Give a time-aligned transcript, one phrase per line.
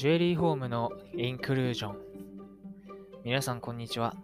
[0.00, 1.96] ジュエリーホームのインクルージョン。
[3.22, 4.16] 皆さん、こんにちは。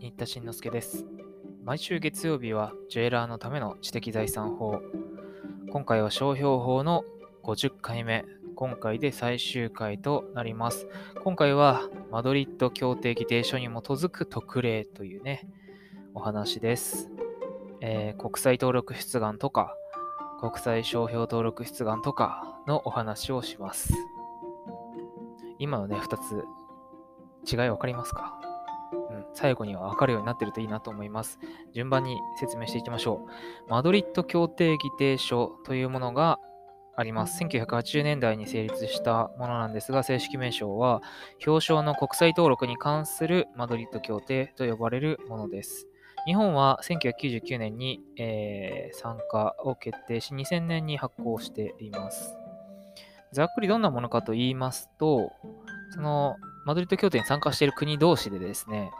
[0.00, 1.06] 新田慎之介です。
[1.64, 4.82] 毎週月曜日はジュエラーのための知的財産法。
[5.70, 7.04] 今回は商標法の
[7.44, 8.24] 50回目。
[8.56, 10.88] 今回で最終回となります。
[11.22, 15.48] 今回はマドリッド協定議定書に基づく特例というね、
[16.12, 17.08] お話です。
[17.80, 19.76] えー国際登録出願とか、
[20.40, 23.94] 国際商標登録出願とかのお話をします。
[25.60, 26.44] 今のね、2つ、
[27.50, 28.40] 違い分かりますか？
[28.92, 31.38] うん、最後には分かるようになってるといいなと思います。
[31.72, 33.26] 順番に説明していきましょ
[33.68, 33.70] う。
[33.70, 36.40] マドリッド協定議定書というものが
[36.96, 37.42] あります。
[37.44, 41.02] 1980年代に成立したものなんですが、正式名称は、
[41.46, 45.86] 表彰の国際登録に関するマドリッド協定と呼ばれるものです。
[46.26, 52.36] 日本は1999年に、えー参加を決定し、2000年に発行しています。
[53.32, 55.32] ざっくりどんなものかと言いますと、
[55.94, 58.90] そのマドリッド協定に参加している国同士でですね、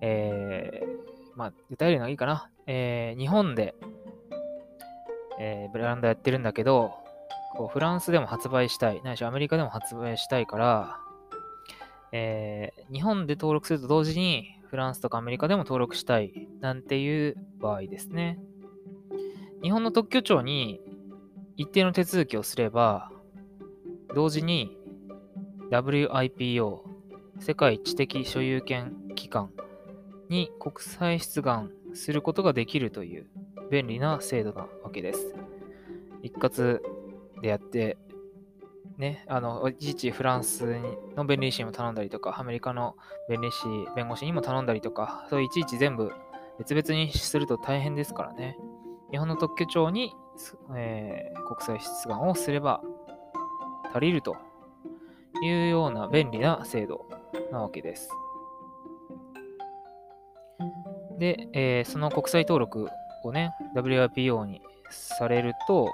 [0.00, 3.74] えーまあ、具体例のがいいかな、えー日本で、
[5.38, 6.92] えーブランドやってるんだけど、
[7.56, 11.00] こうフランスでも発売したい、ないしアメリカでも発売したいから、
[12.12, 18.38] えー日本で登録すると同時にフランスとかアメリカでも登録したいなんていう場合ですね。
[19.62, 20.80] 日本の特許庁に
[21.58, 23.10] 一定の手続きをすれば、
[24.14, 24.78] 同時に
[25.72, 26.78] WIPO、
[27.40, 29.50] 世界知的所有権機関
[30.28, 33.26] に国際出願することができるという
[33.72, 35.34] 便利な制度なわけです。
[36.22, 36.78] 一括
[37.42, 37.98] でやって、
[38.96, 40.76] ね、あの、いちいちフランス
[41.16, 42.94] の弁理士にも頼んだりとか、アメリカの
[43.28, 43.64] 弁理士、
[43.96, 46.12] 弁護士にも頼んだりとか、そういちいち全部
[46.60, 48.56] 別々にすると大変ですからね。
[49.10, 50.14] 日本の特許庁に、
[50.76, 52.82] えー国際出願をすれば
[53.92, 54.36] 足りると
[55.42, 57.06] いうような便利な制度
[57.50, 58.10] なわけです。
[61.18, 62.88] で、えーその国際登録
[63.24, 64.60] をね、WIPO に
[64.90, 65.90] されると、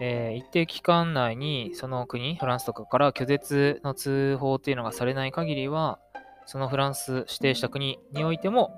[0.00, 5.98] えー一定期間内にその国、フランスとかから拒絶の通報っていうのがされない限りは、
[6.46, 8.72] そのフランス指定した国においても、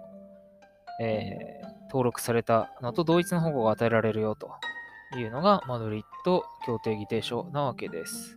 [1.00, 4.50] えー登録されたのと同一の保護が与えられるよと
[5.18, 8.36] いうのがマドリッド協定議定書なわけです。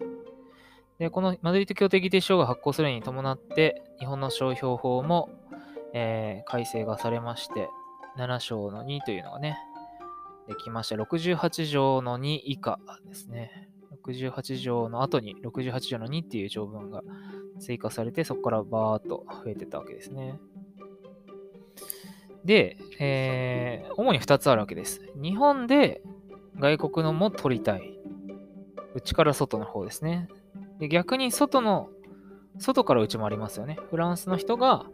[1.00, 5.30] で、このマドリッド協定議定書が発行するに伴って、日本の商標法も、
[5.94, 7.70] えー改正がされまして、
[8.18, 9.58] 7章の2というのがね、
[10.48, 10.96] できました。
[10.96, 13.70] 68条の2以下ですね。
[14.06, 17.02] 68条の後に68条の2っていう条文が
[17.60, 20.40] 追加されて、そこからバーっと増えてたわけですね。
[22.46, 25.02] で、えー主に2つあるわけです。
[25.16, 26.02] 日本で
[26.58, 28.00] 外国のも取りたい。
[28.96, 30.28] 内から外の方ですね。
[30.80, 31.90] で逆に外の、
[32.60, 33.78] 外から内もありますよね。
[33.90, 34.86] フランスの人が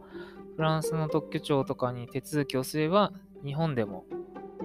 [0.60, 3.14] フランスの特許庁とかに手続きをすれば、
[3.46, 4.04] 日本でも、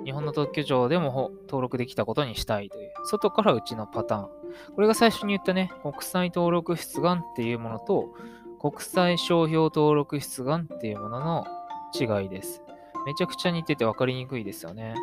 [0.05, 4.29] 日本の特許庁でも登録できたことにしたいという、外から内のパターン。
[4.75, 8.13] これが最初に言ったね、国際登録出願っていうものと、
[8.61, 11.47] 国際商標登録出願っていうものの
[11.95, 12.64] 違いです。
[13.07, 14.95] めちゃくちゃ似てて分かりにくいですよね。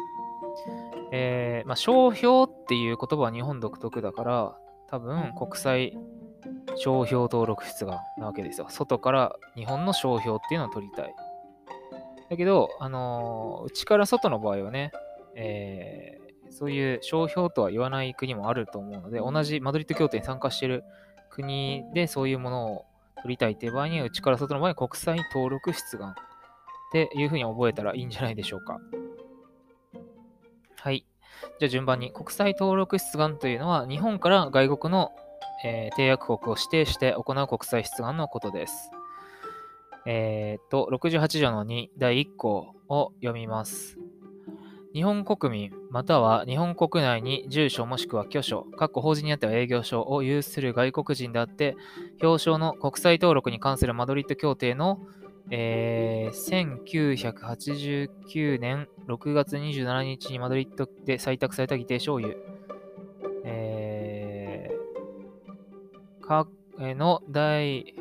[1.12, 4.58] えーまあ、商標っていう言葉は日本独特だから、
[4.88, 5.98] 多分国際
[6.76, 8.68] 商標登録出願なわけですよ。
[8.70, 11.14] 外から日本の商標っていうのを取りたい。
[12.30, 14.92] だけど、あのー内から外の場合はね、
[15.36, 16.22] えー
[16.54, 20.84] そういう商標とは言わない国もあると思うので、同じマドリッド協定に参加している
[21.30, 22.86] 国でそういうものを
[23.22, 26.14] 取りたいっていう場合には、内から外の場合は国際登録出願
[26.92, 28.82] っていうふうに覚えたらいいんじゃないでしょうか。
[30.76, 31.06] はい。
[31.60, 35.12] じゃあ順番に、国際登録出願というのは、日本から外国の、
[35.64, 38.92] えー締約国を指定して行う国際出願のことです。
[40.06, 43.98] えーっと、68条の2、第1項を読みます。
[44.94, 51.78] 日本国民、または日本国内に住所もしくは居所、各法人にあっては営業所を有する外国人であって、
[52.22, 55.00] 表彰の国際登録に関するマドリッド協定の、
[55.50, 56.82] えー
[58.32, 62.38] 1989年6月27日にマドリッドで採択された議定書を有、
[63.44, 64.82] えー
[66.22, 66.48] か
[66.80, 67.94] えの第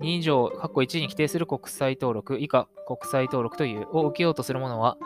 [0.00, 4.98] 2条、括弧1に規定する国際登録、以下国際登録というを受けようとする者は、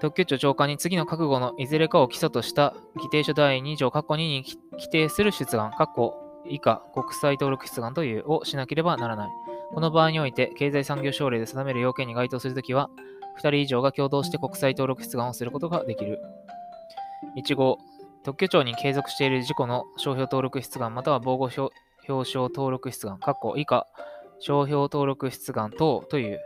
[0.00, 6.14] 特許庁長官に次の覚悟のいずれかを基礎とした議定書第2条、括弧2に規定する出願、括弧
[6.48, 9.30] 以下国際登録出願というをしなければならない。
[9.74, 12.90] この場合において、経済産業省令で定める要件に該当するときは、
[13.38, 16.20] 2人以上が共同して国際登録出願をすることができる。
[17.36, 17.78] 1号、
[18.22, 21.72] 特許庁に継続している事故の商標登録出願または防護表
[22.08, 23.86] 彰登録出願、括弧以下、
[24.40, 26.40] 商標登録出願等という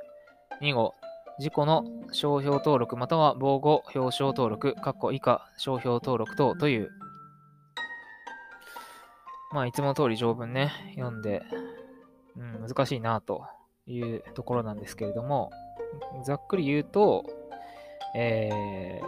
[0.63, 0.95] 2号、
[1.41, 6.91] 事故の商標登録または防護表彰登録、括弧以下、商標登録等という、
[9.53, 11.43] まあ、いつも通り条文ね、読んで、
[12.37, 13.45] うん、難しいなと
[13.87, 15.51] いうところなんですけれども、
[16.25, 17.25] ざっくり言うと、
[18.15, 19.01] え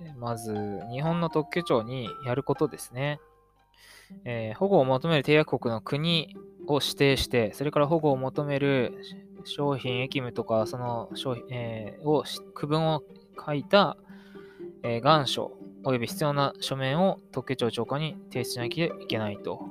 [0.00, 0.54] ー、まず、
[0.90, 3.20] 日本の特許庁にやることですね。
[4.24, 8.94] えー、保護を求める締約国の国を指定して、それから保護を求める
[9.44, 13.02] 商品、役務とか、その商品、えー、を、区分を
[13.44, 13.96] 書いた、
[14.82, 15.52] えー、願書
[15.84, 19.62] 及び必要な書面を特許庁長官に提出しなきゃいけないと。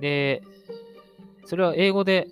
[0.00, 0.42] で、
[1.48, 2.28] それは英語で、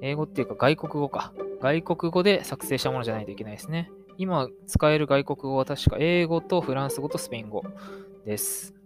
[0.00, 1.32] 英語っていうか外国語か。
[1.60, 3.90] 外国語で作成したものじゃないといけないですね。
[4.16, 7.64] 今使える外国語は確か英語とフランス語とスペイン語
[8.24, 8.76] です。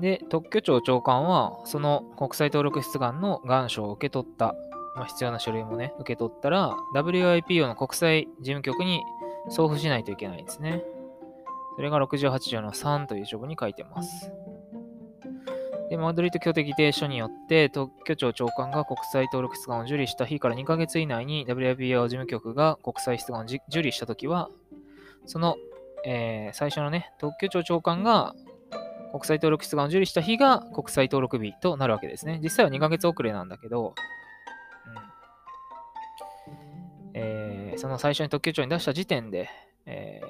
[0.00, 4.54] で、特許庁長官は、その国際登録出願の願書を受け取った、
[4.96, 9.00] まあ、必要な書類もね、受け取ったら、WIPO の国際事務局に
[9.48, 10.82] 送付しないといけないんですね。
[11.76, 14.30] それが68条の3という条文に書いてます。
[15.92, 24.48] で、マドリッド協定議定書によって、特許庁長官が国際登録出願を受理した日から2ヶ月以内に WIPO 事務局が国際出願を受理したときは、
[25.26, 25.56] その、
[26.06, 28.34] えー、最初のね、特許庁長官が
[29.10, 32.40] 国際登録出願を受理した日が国際登録日となるわけですね。
[32.42, 33.94] 実際は2ヶ月遅れなんだけど、
[34.86, 34.94] うん
[37.12, 39.50] えー、その最初に特許庁に出した時点で、
[39.84, 40.22] え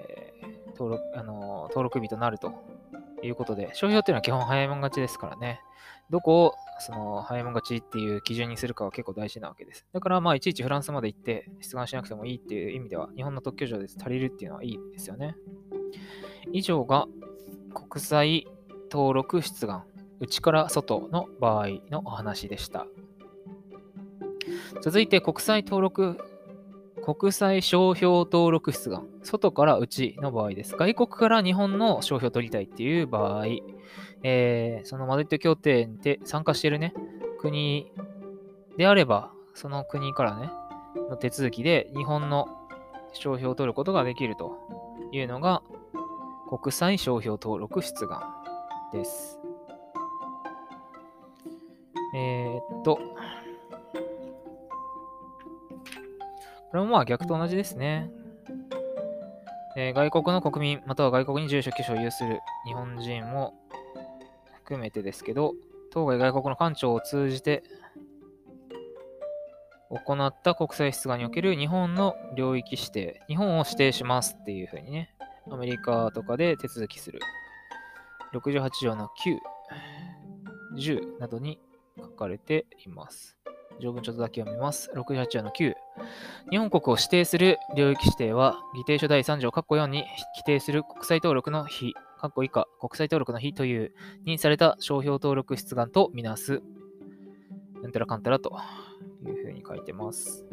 [0.43, 2.53] ー、登録あの登録日となると
[3.23, 5.61] いうことで、商標っていうのは基本早いもん勝ちですからね。
[6.11, 9.87] どこをその早いもん勝ちっていう基準にするかは結構大事なわけです。
[9.93, 15.37] だからまあいちいちフランスまで行って出願しなくてもいいっていう意味では日本の特許庁で足りるっていうのはいいですよね。
[16.53, 17.07] 以上が
[17.75, 18.47] 国際
[18.91, 19.85] 登録出願、
[20.21, 22.87] 内から外の場合のお話でした。
[24.83, 26.19] 続いて国際登録、
[27.05, 30.77] 国際商標登録出願、外から内の場合です。
[30.77, 33.47] 外国から日本の商標を取りたいっていう場合、
[34.23, 36.95] えー、そのマドリッド協定で参加してるね、
[37.41, 37.91] 国
[38.77, 40.51] であれば、その国からね、
[41.11, 42.49] の手続きで日本の
[43.15, 44.57] 商標を取ることができると
[45.11, 45.63] いうのが、
[46.49, 48.23] 国際商標登録出願
[48.93, 49.41] です。
[52.15, 52.99] えー、っと、
[56.73, 58.11] これもまあ逆と同じですね。
[59.77, 63.55] えー、外国の国民、または外国に住所、居所を有する日本人も
[64.55, 65.53] 含めてですけど、
[65.91, 67.63] 当該外国の官庁を通じて
[69.91, 75.15] 行った国際出願における日本の領域指定、日本を指定しますっていうふうにね、
[75.51, 77.21] アメリカとかで手続きする
[78.33, 79.37] 68条の9、
[80.79, 81.61] 10などに
[81.99, 83.42] 書かれています。
[83.83, 84.91] 条文ちょっとだけ読みます。
[84.95, 85.75] 68条の9。
[86.51, 90.05] 日本国を指定する領域指定は、議定書第3条括弧4に
[90.37, 93.93] 規定する国際登録の日、括弧以下、国際登録の日という
[94.25, 96.63] 認された商標登録出願とみなす。
[97.83, 98.57] うんたらかんたらと
[99.27, 100.47] いうふうに書いてます。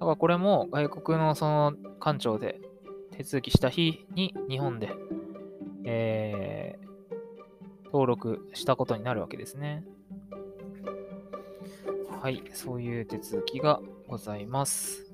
[0.00, 2.60] だからこれも外国のその官庁で
[3.16, 4.90] 手続きした日に日本で、
[5.84, 9.84] えー、登録したことになるわけですね。
[12.22, 15.12] はい、そういう手続きがございます。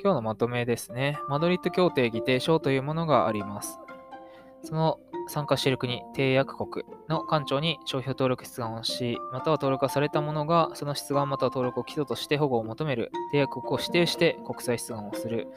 [0.00, 1.18] 今日のまとめですね。
[1.28, 3.80] マドリッド協定議定書というものがあります。
[4.62, 15.48] その参加している国、締約国の官庁に商標登録出願をし、または登録されたものが、その出願または登録を基礎として保護を求める締約国を指定して国際出願をする、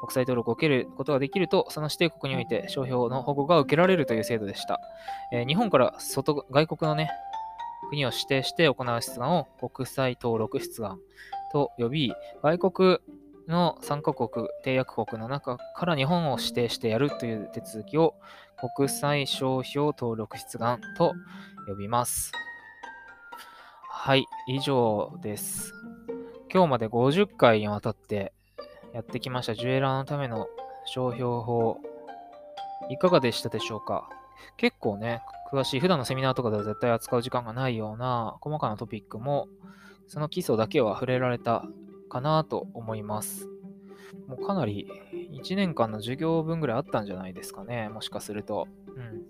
[0.00, 4.80] 国際登録を受けることができると、その指定国において商標の保護が受けられるという制度でした。
[5.32, 7.10] えー、日本から外、外国のね、
[7.88, 10.98] 国を指定して行う出願を国際登録出願
[11.52, 12.98] と呼び、外国
[13.48, 18.14] の参加国、締約国の中から日本を指定してやるという手続きを
[18.76, 21.14] 国際商標登録出願と
[21.66, 22.32] 呼びます。
[23.88, 25.72] はい、以上です。
[26.52, 28.32] 今日まで50回にわたって
[28.92, 30.48] やってきましたジュエラーのための
[30.84, 31.78] 商標法、
[32.88, 34.08] いかがでしたでしょうか？
[34.56, 39.48] 結構ね、詳しい、普段のセミナーとかでは絶対扱う時間がないような細かなトピックも、
[40.08, 41.64] その基礎だけは触れられた
[42.10, 43.48] かなと思います。
[44.26, 44.86] もうかなり
[45.32, 47.88] 1年間の授業分ぐらいあったんじゃないですかね。
[47.88, 48.68] もしかすると。
[48.94, 49.24] うん。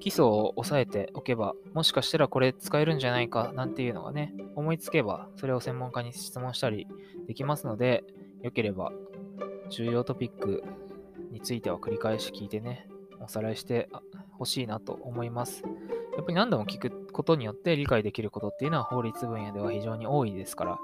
[0.00, 6.86] 基礎を押さえておけば、もしかしたらこれ使えるんじゃないかなんていうのがね、思いつけば、それを専門家に質問したり
[7.26, 8.04] できますので、
[8.42, 8.92] よければ
[9.70, 10.64] 重要トピック
[11.30, 12.88] については繰り返し聞いてね、
[13.20, 13.88] おさらいして
[14.32, 15.62] ほしいなと思います。
[16.16, 20.78] やっぱり何度も聞くことによって理解できることっていうのは法律分野では非常に多いですから、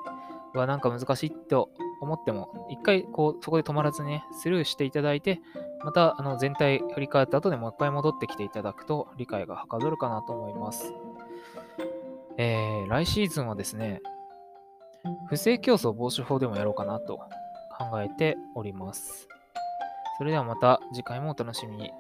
[0.55, 5.41] うわ、なんか難しいと思っても、一回こうそこで止まらずね、スルーしていただいて、
[5.85, 10.93] またあの全体振り返った後でもう一回戻ってきていただくと理解がはかどるかなと思います。
[12.37, 14.01] えー、来シーズンはですね、
[15.29, 17.19] 不正競争防止法でもやろうかなと
[17.77, 19.29] 考えております。
[20.19, 21.93] それではまた次回もお楽しみに。